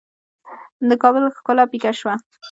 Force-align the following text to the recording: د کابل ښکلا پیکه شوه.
د 0.89 0.91
کابل 1.01 1.23
ښکلا 1.35 1.63
پیکه 1.71 1.91
شوه. 1.99 2.13